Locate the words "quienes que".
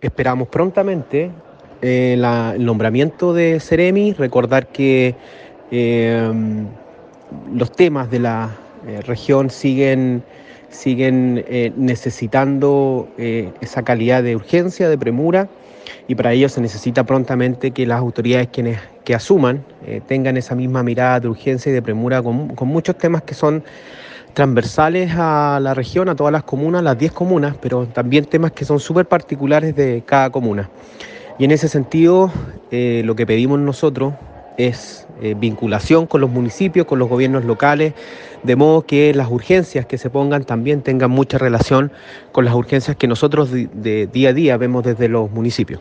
18.52-19.14